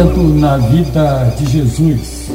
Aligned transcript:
momento 0.00 0.22
na 0.22 0.56
vida 0.56 1.34
de 1.36 1.50
Jesus, 1.50 2.30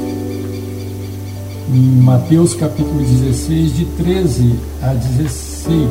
em 1.73 2.01
Mateus 2.01 2.53
capítulo 2.53 2.99
16, 2.99 3.75
de 3.75 3.85
13 3.85 4.59
a 4.83 4.93
16, 4.93 5.89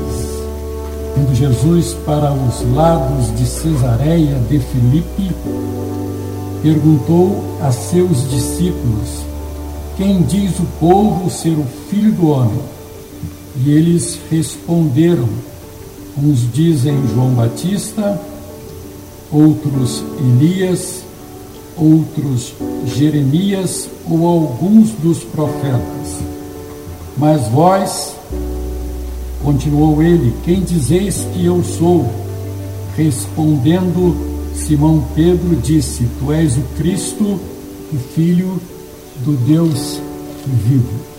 indo 1.17 1.35
Jesus 1.35 1.95
para 2.07 2.33
os 2.33 2.75
lados 2.75 3.37
de 3.37 3.45
Cesareia 3.45 4.39
de 4.49 4.61
Filipe, 4.61 5.35
perguntou 6.63 7.43
a 7.61 7.73
seus 7.73 8.31
discípulos: 8.31 9.25
Quem 9.97 10.23
diz 10.23 10.57
o 10.61 10.67
povo 10.79 11.29
ser 11.29 11.59
o 11.59 11.67
filho 11.91 12.13
do 12.13 12.29
homem? 12.29 12.61
E 13.65 13.73
eles 13.73 14.21
responderam: 14.31 15.29
Uns 16.17 16.49
dizem 16.53 16.97
João 17.13 17.31
Batista, 17.31 18.21
outros 19.33 20.05
Elias, 20.21 21.04
outros 21.77 22.53
Jeremias 22.87 23.89
ou 24.09 24.27
alguns 24.27 24.91
dos 24.91 25.25
profetas. 25.25 26.21
Mas 27.17 27.47
vós, 27.49 28.15
continuou 29.43 30.03
ele, 30.03 30.35
quem 30.45 30.61
dizeis 30.61 31.27
que 31.33 31.45
eu 31.45 31.63
sou? 31.63 32.11
Respondendo, 32.97 34.17
Simão 34.55 35.05
Pedro 35.15 35.57
disse: 35.57 36.07
Tu 36.19 36.33
és 36.33 36.57
o 36.57 36.63
Cristo, 36.77 37.25
o 37.25 37.99
Filho 38.15 38.61
do 39.25 39.37
Deus 39.47 40.01
vivo. 40.47 41.15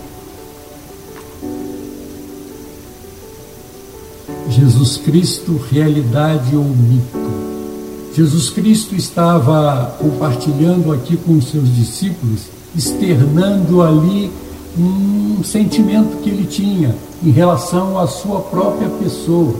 Jesus 4.48 4.96
Cristo, 4.98 5.60
realidade 5.70 6.56
ou 6.56 6.64
mito? 6.64 7.45
Jesus 8.16 8.48
Cristo 8.48 8.96
estava 8.96 9.94
compartilhando 9.98 10.90
aqui 10.90 11.18
com 11.18 11.34
os 11.34 11.50
seus 11.50 11.68
discípulos, 11.76 12.44
externando 12.74 13.82
ali 13.82 14.32
um 14.78 15.44
sentimento 15.44 16.22
que 16.22 16.30
ele 16.30 16.46
tinha 16.46 16.96
em 17.22 17.30
relação 17.30 17.98
à 17.98 18.06
sua 18.06 18.40
própria 18.40 18.88
pessoa. 18.88 19.54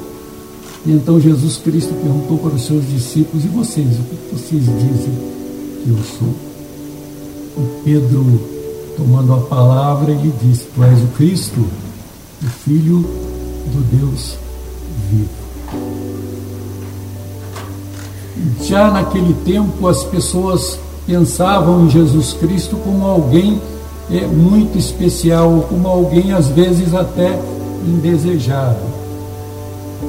E 0.86 0.92
então 0.92 1.20
Jesus 1.20 1.58
Cristo 1.58 1.92
perguntou 2.02 2.38
para 2.38 2.56
os 2.56 2.64
seus 2.64 2.88
discípulos: 2.88 3.44
E 3.44 3.48
vocês, 3.48 3.98
o 3.98 4.02
que 4.02 4.34
vocês 4.34 4.64
dizem 4.64 5.12
que 5.84 5.91
eu 5.91 5.98
sou? 6.18 6.34
E 7.58 7.82
Pedro, 7.84 8.41
tomando 8.96 9.34
a 9.34 9.41
palavra, 9.41 10.12
ele 10.12 10.32
disse: 10.42 10.64
Tu 10.74 10.82
és 10.82 11.02
o 11.02 11.08
Cristo, 11.08 11.60
o 12.42 12.46
Filho 12.64 13.00
do 13.70 13.98
Deus 13.98 14.38
vivo. 15.10 15.45
Já 18.62 18.90
naquele 18.90 19.34
tempo, 19.44 19.86
as 19.88 20.04
pessoas 20.04 20.78
pensavam 21.06 21.86
em 21.86 21.90
Jesus 21.90 22.32
Cristo 22.34 22.76
como 22.76 23.04
alguém 23.06 23.60
é, 24.10 24.26
muito 24.26 24.78
especial, 24.78 25.66
como 25.68 25.86
alguém 25.86 26.32
às 26.32 26.48
vezes 26.48 26.94
até 26.94 27.40
indesejado. 27.86 28.80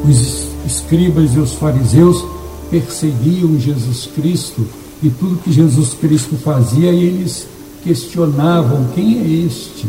Os 0.07 0.47
escribas 0.65 1.33
e 1.33 1.39
os 1.39 1.53
fariseus 1.53 2.23
perseguiam 2.69 3.59
Jesus 3.59 4.09
Cristo 4.13 4.67
e 5.01 5.09
tudo 5.09 5.37
que 5.37 5.51
Jesus 5.51 5.93
Cristo 5.93 6.35
fazia, 6.37 6.89
eles 6.89 7.47
questionavam: 7.83 8.87
quem 8.95 9.19
é 9.19 9.45
este? 9.45 9.87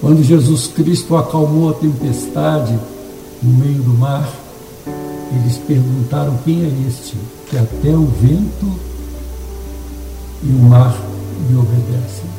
Quando 0.00 0.22
Jesus 0.22 0.68
Cristo 0.68 1.16
acalmou 1.16 1.70
a 1.70 1.74
tempestade 1.74 2.78
no 3.42 3.58
meio 3.58 3.82
do 3.82 3.94
mar, 3.94 4.28
eles 5.32 5.58
perguntaram 5.58 6.38
quem 6.44 6.62
é 6.62 6.88
este, 6.88 7.16
que 7.50 7.58
até 7.58 7.90
o 7.90 8.06
vento 8.06 8.78
e 10.42 10.50
o 10.50 10.62
mar 10.62 10.96
lhe 11.48 11.56
obedecem. 11.56 12.30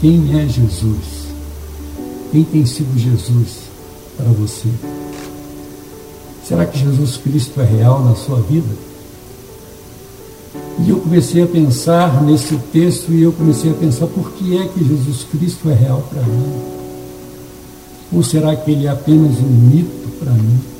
Quem 0.00 0.40
é 0.40 0.46
Jesus? 0.48 1.24
Quem 2.30 2.44
tem 2.44 2.66
sido 2.66 2.98
Jesus 2.98 3.64
para 4.16 4.28
você? 4.30 4.68
Será 6.46 6.66
que 6.66 6.78
Jesus 6.78 7.16
Cristo 7.16 7.60
é 7.60 7.64
real 7.64 8.04
na 8.04 8.14
sua 8.14 8.40
vida? 8.40 8.68
E 10.78 10.90
eu 10.90 10.98
comecei 10.98 11.42
a 11.42 11.46
pensar 11.46 12.22
nesse 12.22 12.56
texto 12.72 13.12
e 13.12 13.22
eu 13.22 13.32
comecei 13.32 13.70
a 13.70 13.74
pensar 13.74 14.06
por 14.08 14.32
que 14.32 14.58
é 14.58 14.66
que 14.66 14.84
Jesus 14.84 15.24
Cristo 15.30 15.70
é 15.70 15.74
real 15.74 16.06
para 16.10 16.22
mim? 16.22 16.74
Ou 18.12 18.22
será 18.22 18.54
que 18.54 18.70
ele 18.70 18.86
é 18.86 18.90
apenas 18.90 19.38
um 19.38 19.48
mito 19.48 20.08
para 20.18 20.32
mim? 20.32 20.73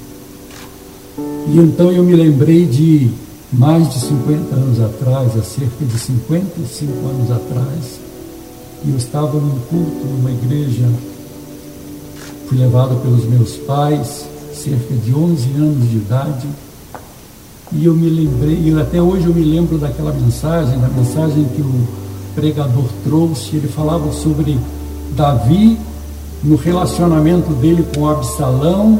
E 1.47 1.59
então 1.59 1.93
eu 1.93 2.03
me 2.03 2.15
lembrei 2.15 2.67
de 2.67 3.11
mais 3.53 3.93
de 3.93 4.01
50 4.01 4.55
anos 4.55 4.81
atrás, 4.81 5.37
há 5.37 5.43
cerca 5.43 5.85
de 5.85 5.99
55 5.99 6.93
anos 7.07 7.31
atrás, 7.31 8.01
eu 8.87 8.97
estava 8.97 9.39
num 9.39 9.59
culto 9.71 10.07
numa 10.07 10.31
igreja, 10.31 10.89
fui 12.49 12.59
levado 12.59 13.01
pelos 13.03 13.25
meus 13.27 13.57
pais, 13.59 14.27
cerca 14.55 14.95
de 14.95 15.15
11 15.15 15.51
anos 15.57 15.91
de 15.91 15.97
idade, 15.97 16.49
e 17.73 17.85
eu 17.85 17.95
me 17.95 18.09
lembrei, 18.09 18.59
e 18.71 18.81
até 18.81 19.01
hoje 19.01 19.27
eu 19.27 19.35
me 19.35 19.45
lembro 19.45 19.79
daquela 19.79 20.13
mensagem, 20.13 20.79
da 20.81 20.89
mensagem 20.89 21.45
que 21.55 21.61
o 21.63 21.89
pregador 22.35 22.89
trouxe, 23.05 23.57
ele 23.57 23.69
falava 23.69 24.11
sobre 24.13 24.59
Davi 25.15 25.79
no 26.43 26.57
relacionamento 26.57 27.53
dele 27.55 27.85
com 27.95 28.09
Absalão, 28.09 28.99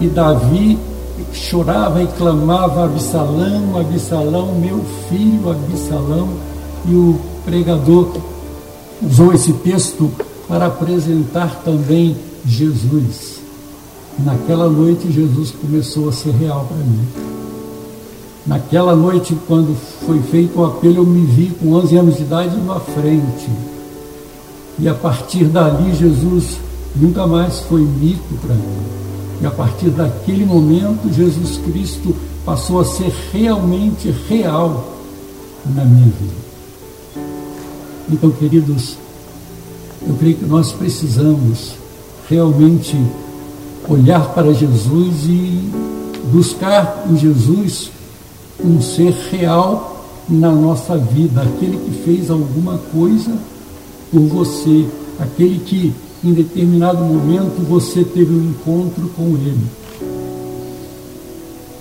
e 0.00 0.08
Davi 0.08 0.78
chorava 1.32 2.02
e 2.02 2.06
clamava 2.06 2.84
Absalão, 2.84 3.78
Absalão, 3.78 4.54
meu 4.58 4.84
filho 5.08 5.50
Absalão, 5.50 6.28
e 6.86 6.94
o 6.94 7.18
pregador 7.44 8.08
usou 9.02 9.32
esse 9.32 9.52
texto 9.54 10.10
para 10.48 10.66
apresentar 10.66 11.62
também 11.64 12.16
Jesus. 12.44 13.40
Naquela 14.18 14.68
noite 14.68 15.10
Jesus 15.10 15.50
começou 15.50 16.08
a 16.08 16.12
ser 16.12 16.32
real 16.32 16.66
para 16.68 16.76
mim. 16.76 17.32
Naquela 18.46 18.96
noite, 18.96 19.36
quando 19.46 19.76
foi 20.04 20.20
feito 20.20 20.58
o 20.58 20.64
apelo, 20.64 20.96
eu 20.96 21.06
me 21.06 21.24
vi 21.24 21.50
com 21.50 21.74
11 21.74 21.96
anos 21.96 22.16
de 22.16 22.22
idade 22.22 22.56
na 22.60 22.80
frente. 22.80 23.48
E 24.78 24.88
a 24.88 24.94
partir 24.94 25.44
dali, 25.44 25.94
Jesus 25.94 26.58
nunca 26.96 27.26
mais 27.26 27.60
foi 27.60 27.82
mito 27.82 28.34
para 28.44 28.54
mim. 28.54 29.01
E 29.40 29.46
a 29.46 29.50
partir 29.50 29.90
daquele 29.90 30.44
momento, 30.44 31.12
Jesus 31.12 31.58
Cristo 31.58 32.14
passou 32.44 32.80
a 32.80 32.84
ser 32.84 33.12
realmente 33.32 34.14
real 34.28 34.96
na 35.64 35.84
minha 35.84 36.06
vida. 36.06 36.42
Então, 38.10 38.30
queridos, 38.30 38.96
eu 40.06 40.14
creio 40.16 40.36
que 40.36 40.44
nós 40.44 40.72
precisamos 40.72 41.74
realmente 42.28 42.96
olhar 43.88 44.34
para 44.34 44.52
Jesus 44.52 45.24
e 45.26 45.70
buscar 46.32 47.06
em 47.10 47.16
Jesus 47.16 47.90
um 48.62 48.80
ser 48.80 49.12
real 49.30 50.04
na 50.28 50.50
nossa 50.50 50.96
vida, 50.96 51.42
aquele 51.42 51.76
que 51.76 52.02
fez 52.04 52.30
alguma 52.30 52.78
coisa 52.92 53.36
por 54.10 54.20
você, 54.20 54.86
aquele 55.18 55.58
que 55.58 55.92
em 56.24 56.32
determinado 56.32 57.04
momento 57.04 57.66
você 57.68 58.04
teve 58.04 58.32
um 58.32 58.50
encontro 58.50 59.08
com 59.16 59.36
Ele. 59.36 59.66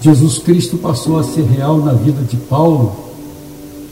Jesus 0.02 0.40
Cristo 0.40 0.78
passou 0.78 1.20
a 1.20 1.24
ser 1.24 1.44
real 1.44 1.78
na 1.78 1.94
vida 1.94 2.24
de 2.24 2.36
Paulo 2.36 2.92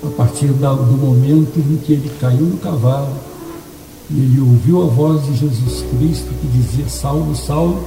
a 0.03 0.09
partir 0.17 0.47
do 0.47 0.97
momento 0.97 1.59
em 1.59 1.77
que 1.77 1.93
ele 1.93 2.09
caiu 2.19 2.45
no 2.45 2.57
cavalo 2.57 3.13
e 4.09 4.17
ele 4.17 4.39
ouviu 4.39 4.81
a 4.81 4.85
voz 4.85 5.23
de 5.25 5.35
Jesus 5.35 5.83
Cristo 5.91 6.29
que 6.41 6.47
dizia: 6.47 6.89
Saulo, 6.89 7.35
Saulo, 7.35 7.83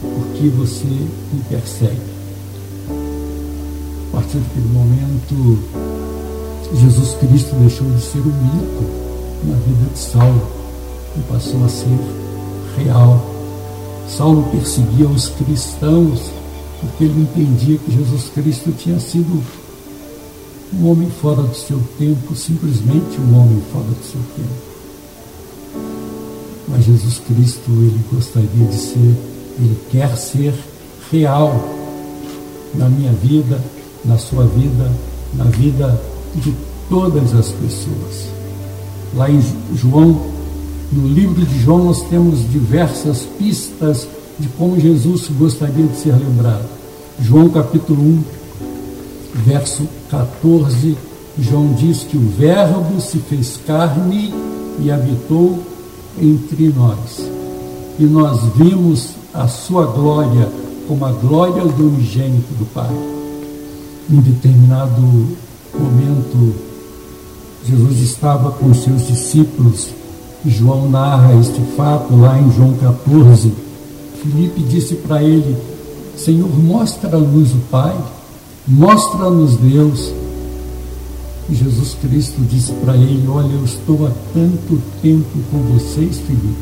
por 0.00 0.26
que 0.34 0.48
você 0.48 0.86
me 0.86 1.42
persegue? 1.50 2.00
A 4.08 4.16
partir 4.16 4.38
daquele 4.38 4.68
momento, 4.72 5.58
Jesus 6.72 7.14
Cristo 7.16 7.54
deixou 7.56 7.90
de 7.90 8.00
ser 8.00 8.20
um 8.20 8.32
mito 8.32 8.84
na 9.44 9.54
vida 9.56 9.92
de 9.92 9.98
Saulo 9.98 10.55
e 11.18 11.32
passou 11.32 11.64
a 11.64 11.68
ser 11.68 11.98
real. 12.76 13.24
Saulo 14.08 14.44
perseguia 14.50 15.08
os 15.08 15.28
cristãos 15.30 16.30
porque 16.80 17.04
ele 17.04 17.22
entendia 17.22 17.78
que 17.78 17.90
Jesus 17.90 18.30
Cristo 18.34 18.72
tinha 18.72 19.00
sido 19.00 19.42
um 20.74 20.90
homem 20.90 21.10
fora 21.10 21.42
do 21.42 21.54
seu 21.54 21.80
tempo, 21.98 22.34
simplesmente 22.34 23.20
um 23.20 23.38
homem 23.38 23.62
fora 23.72 23.84
do 23.84 24.04
seu 24.04 24.20
tempo. 24.36 24.66
Mas 26.68 26.84
Jesus 26.84 27.18
Cristo, 27.26 27.70
ele 27.70 28.00
gostaria 28.12 28.66
de 28.66 28.76
ser, 28.76 29.16
ele 29.58 29.78
quer 29.90 30.16
ser 30.16 30.54
real 31.10 31.54
na 32.74 32.88
minha 32.88 33.12
vida, 33.12 33.60
na 34.04 34.18
sua 34.18 34.44
vida, 34.44 34.92
na 35.34 35.44
vida 35.44 36.00
de 36.34 36.54
todas 36.88 37.34
as 37.34 37.50
pessoas. 37.52 38.28
Lá 39.14 39.30
em 39.30 39.42
João 39.74 40.35
no 40.92 41.08
livro 41.08 41.44
de 41.44 41.60
João 41.60 41.84
nós 41.84 42.02
temos 42.02 42.48
diversas 42.50 43.22
pistas 43.38 44.06
de 44.38 44.48
como 44.48 44.78
Jesus 44.78 45.28
gostaria 45.30 45.86
de 45.86 45.96
ser 45.96 46.12
lembrado. 46.12 46.66
João 47.20 47.48
capítulo 47.48 48.02
1, 48.02 48.22
verso 49.46 49.88
14, 50.10 50.96
João 51.38 51.72
diz 51.74 52.04
que 52.04 52.16
o 52.16 52.28
Verbo 52.28 53.00
se 53.00 53.18
fez 53.18 53.58
carne 53.66 54.32
e 54.78 54.90
habitou 54.90 55.58
entre 56.20 56.68
nós. 56.68 57.28
E 57.98 58.04
nós 58.04 58.40
vimos 58.54 59.10
a 59.32 59.48
sua 59.48 59.86
glória 59.86 60.48
como 60.86 61.04
a 61.04 61.12
glória 61.12 61.64
do 61.64 61.88
unigênito 61.88 62.54
do 62.54 62.66
Pai. 62.66 62.94
Em 64.08 64.20
determinado 64.20 65.00
momento, 65.74 66.54
Jesus 67.64 68.00
estava 68.00 68.52
com 68.52 68.72
seus 68.72 69.06
discípulos. 69.06 69.88
João 70.44 70.88
narra 70.90 71.34
este 71.34 71.60
fato 71.76 72.14
lá 72.16 72.38
em 72.38 72.50
João 72.52 72.74
14. 72.74 73.52
Filipe 74.22 74.60
disse 74.62 74.96
para 74.96 75.22
ele: 75.22 75.56
Senhor, 76.16 76.48
mostra-nos 76.58 77.52
o 77.52 77.58
Pai, 77.70 77.96
mostra-nos 78.66 79.56
Deus. 79.56 80.12
E 81.48 81.54
Jesus 81.54 81.96
Cristo 82.00 82.40
disse 82.50 82.72
para 82.72 82.96
ele: 82.96 83.26
Olha, 83.28 83.52
eu 83.52 83.64
estou 83.64 84.06
há 84.06 84.10
tanto 84.34 84.80
tempo 85.02 85.38
com 85.50 85.58
vocês, 85.74 86.18
Filipe, 86.18 86.56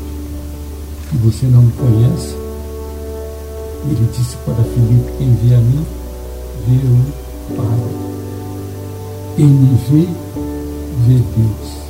que 1.09 1.17
você 1.17 1.45
não 1.47 1.61
me 1.61 1.71
conhece. 1.71 2.35
Ele 3.89 4.09
disse 4.15 4.35
para 4.45 4.55
Filipe: 4.55 5.11
Quem 5.17 5.35
vê 5.35 5.55
a 5.55 5.59
mim, 5.59 5.85
vê 6.67 6.75
o 6.87 7.55
Pai. 7.55 8.15
Quem 9.35 9.47
me 9.47 9.77
vê, 9.89 10.07
vê 11.07 11.15
Deus. 11.15 11.84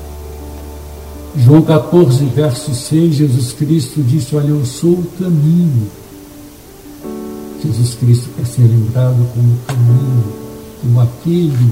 João 1.37 1.61
14, 1.61 2.23
verso 2.27 2.73
6, 2.73 3.15
Jesus 3.15 3.51
Cristo 3.51 4.01
disse: 4.01 4.35
Olha, 4.35 4.47
eu 4.47 4.65
sou 4.65 4.91
o 4.91 5.07
caminho. 5.19 5.87
Jesus 7.61 7.95
Cristo 7.95 8.29
quer 8.37 8.45
ser 8.45 8.61
lembrado 8.61 9.17
como 9.33 9.53
o 9.53 9.57
caminho, 9.67 10.23
como 10.81 11.01
aquele 11.01 11.71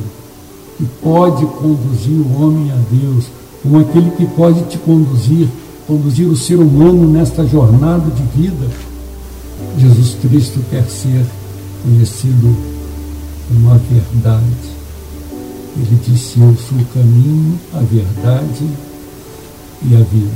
que 0.77 0.85
pode 1.01 1.45
conduzir 1.45 2.13
o 2.13 2.41
homem 2.41 2.71
a 2.71 2.77
Deus, 2.91 3.25
como 3.61 3.79
aquele 3.79 4.11
que 4.11 4.25
pode 4.25 4.63
te 4.63 4.77
conduzir, 4.79 5.47
conduzir 5.87 6.27
o 6.27 6.35
ser 6.35 6.57
humano 6.57 7.07
nesta 7.09 7.45
jornada 7.45 8.09
de 8.11 8.23
vida. 8.41 8.67
Jesus 9.77 10.17
Cristo 10.21 10.59
quer 10.69 10.83
ser 10.89 11.25
conhecido 11.83 12.53
como 13.47 13.71
a 13.71 13.77
verdade. 13.77 14.73
Ele 15.77 15.99
disse: 16.05 16.37
Eu 16.41 16.53
sou 16.67 16.77
o 16.77 16.85
caminho, 16.93 17.57
a 17.73 17.79
verdade 17.79 18.67
e 19.89 19.95
a 19.95 19.99
vida. 19.99 20.31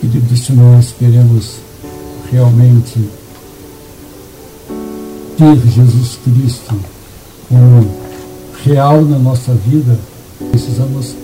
Queridos, 0.00 0.44
se 0.44 0.52
nós 0.52 0.94
queremos 0.98 1.56
realmente 2.30 3.08
ter 5.36 5.56
Jesus 5.70 6.18
Cristo 6.24 6.74
como 7.48 7.88
real 8.64 9.02
na 9.02 9.18
nossa 9.18 9.54
vida, 9.54 9.98
precisamos 10.50 11.14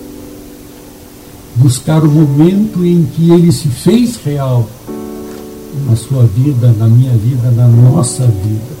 buscar 1.55 2.03
o 2.03 2.09
momento 2.09 2.85
em 2.85 3.05
que 3.05 3.31
ele 3.31 3.51
se 3.51 3.67
fez 3.69 4.17
real 4.17 4.67
na 5.87 5.95
sua 5.95 6.23
vida, 6.23 6.73
na 6.77 6.87
minha 6.87 7.11
vida, 7.11 7.51
na 7.51 7.67
nossa 7.67 8.25
vida. 8.25 8.75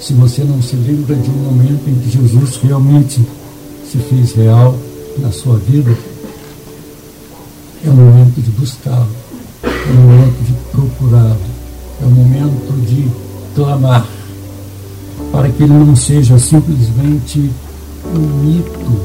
Se 0.00 0.12
você 0.12 0.44
não 0.44 0.60
se 0.60 0.76
lembra 0.76 1.16
de 1.16 1.30
um 1.30 1.34
momento 1.34 1.88
em 1.88 1.94
que 1.94 2.10
Jesus 2.10 2.56
realmente 2.62 3.20
se 3.90 3.98
fez 3.98 4.32
real 4.32 4.76
na 5.18 5.32
sua 5.32 5.56
vida, 5.56 5.96
é 7.86 7.90
o 7.90 7.94
momento 7.94 8.42
de 8.42 8.50
buscá-lo, 8.50 9.08
é 9.62 9.90
o 9.90 9.94
momento 9.94 10.44
de 10.44 10.52
procurá-lo, 10.72 11.40
é 12.02 12.04
o 12.04 12.10
momento 12.10 12.72
de 12.84 13.08
clamar, 13.54 14.06
para 15.30 15.48
que 15.48 15.62
ele 15.62 15.72
não 15.72 15.94
seja 15.94 16.36
simplesmente 16.38 17.50
um 18.12 18.18
mito, 18.18 19.00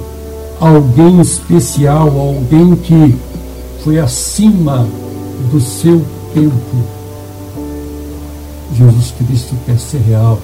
alguém 0.59 1.21
especial, 1.21 2.07
alguém 2.07 2.75
que 2.75 3.15
foi 3.83 3.99
acima 3.99 4.87
do 5.51 5.61
seu 5.61 6.03
tempo. 6.33 6.83
Jesus 8.75 9.13
Cristo 9.17 9.55
quer 9.65 9.77
ser 9.77 9.99
real 9.99 10.39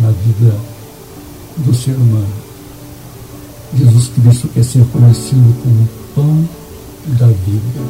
na 0.00 0.10
vida 0.10 0.54
do 1.58 1.74
ser 1.74 1.92
humano. 1.92 2.26
Jesus 3.76 4.08
Cristo 4.08 4.48
quer 4.48 4.64
ser 4.64 4.84
conhecido 4.92 5.54
como 5.62 5.88
pão 6.14 6.59
da 7.18 7.26
vida. 7.26 7.80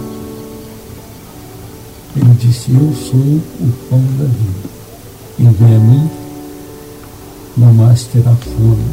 Ele 2.17 2.35
disse: 2.39 2.73
Eu 2.73 2.93
sou 2.95 3.21
o 3.21 3.73
pão 3.89 4.01
da 4.19 4.25
vida. 4.25 4.69
Quem 5.37 5.51
vem 5.53 5.77
a 5.77 5.79
mim 5.79 6.11
não 7.57 7.73
mais 7.73 8.05
terá 8.05 8.35
fome. 8.35 8.85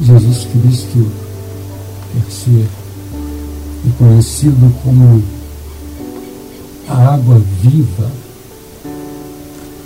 Jesus 0.00 0.46
Cristo 0.52 1.10
quer 2.12 2.30
ser 2.30 2.68
reconhecido 3.84 4.74
como 4.82 5.22
a 6.88 7.14
água 7.14 7.40
viva. 7.62 8.10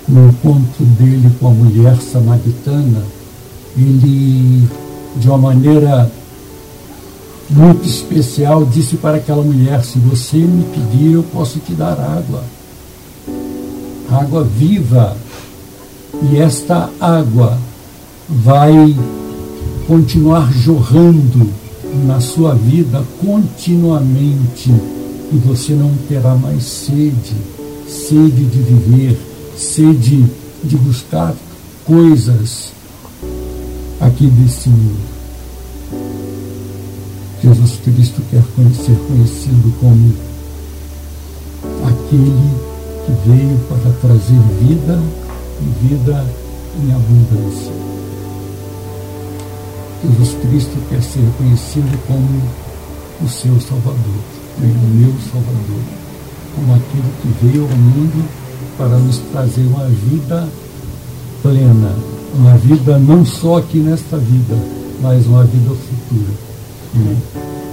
No 0.09 0.29
encontro 0.29 0.85
dele 0.99 1.31
com 1.39 1.49
a 1.49 1.51
mulher 1.51 1.97
samaritana, 2.01 3.05
ele, 3.77 4.69
de 5.17 5.29
uma 5.29 5.39
maneira 5.39 6.11
muito 7.51 7.87
especial, 7.87 8.65
disse 8.65 8.97
para 8.97 9.17
aquela 9.17 9.43
mulher: 9.43 9.85
Se 9.85 9.99
você 9.99 10.39
me 10.39 10.65
pedir, 10.65 11.13
eu 11.13 11.23
posso 11.23 11.59
te 11.59 11.73
dar 11.73 11.99
água. 11.99 12.45
Água 14.11 14.45
viva. 14.45 15.17
E 16.31 16.39
esta 16.39 16.91
água 17.01 17.59
vai 18.29 18.95
continuar 19.87 20.53
jorrando 20.53 21.49
na 22.07 22.21
sua 22.21 22.55
vida 22.55 23.03
continuamente. 23.25 24.71
E 25.33 25.37
você 25.37 25.73
não 25.73 25.93
terá 26.09 26.35
mais 26.35 26.65
sede, 26.65 27.37
sede 27.89 28.45
de 28.45 28.59
viver, 28.59 29.19
sede 29.57 30.25
de 30.63 30.77
buscar 30.77 31.35
coisas 31.85 32.73
aqui 34.01 34.27
desse 34.27 34.69
mundo. 34.69 35.20
Jesus 37.43 37.81
Cristo 37.83 38.21
quer 38.31 38.43
ser 38.75 38.97
conhecido 39.09 39.73
como 39.81 40.13
aquele 41.87 42.51
que 43.07 43.13
veio 43.29 43.59
para 43.67 43.91
trazer 44.03 44.39
vida 44.61 45.01
e 45.63 45.87
vida 45.87 46.27
em 46.83 46.93
abundância. 46.93 47.73
Jesus 50.05 50.37
Cristo 50.43 50.77
quer 50.91 51.03
ser 51.03 51.25
conhecido 51.39 51.99
como 52.07 52.43
o 53.25 53.29
seu 53.29 53.59
Salvador, 53.59 53.97
o 54.59 54.89
meu 54.97 55.15
Salvador, 55.33 55.83
como 56.55 56.75
aquele 56.75 57.13
que 57.23 57.47
veio 57.47 57.63
ao 57.63 57.71
mundo 57.71 58.29
para 58.77 58.99
nos 58.99 59.17
trazer 59.33 59.63
uma 59.63 59.87
vida 59.87 60.47
plena, 61.43 61.95
uma 62.35 62.59
vida 62.59 62.99
não 62.99 63.25
só 63.25 63.57
aqui 63.57 63.79
nesta 63.79 64.19
vida, 64.19 64.59
mas 65.01 65.27
uma 65.27 65.45
vida 65.45 65.71
futura. 65.71 66.50
Amém. 66.95 67.23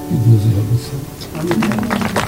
Que 0.10 0.16
Deus 0.16 0.42
abençoe. 0.58 1.00
Amém. 1.40 2.27